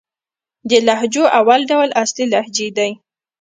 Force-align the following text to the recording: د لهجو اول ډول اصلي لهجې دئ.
د 0.69 0.71
لهجو 0.87 1.23
اول 1.39 1.61
ډول 1.71 1.89
اصلي 2.03 2.25
لهجې 2.33 2.67
دئ. 2.77 2.91